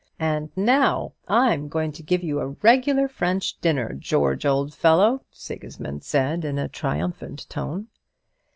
"And 0.19 0.49
now 0.55 1.13
I'm 1.27 1.67
going 1.67 1.91
to 1.91 2.01
give 2.01 2.23
you 2.23 2.39
a 2.39 2.47
regular 2.63 3.07
French 3.07 3.59
dinner, 3.61 3.93
George, 3.93 4.47
old 4.47 4.73
fellow;" 4.73 5.21
Sigismund 5.29 6.03
said, 6.03 6.43
in 6.43 6.57
a 6.57 6.67
triumphant 6.67 7.47
tone. 7.49 7.85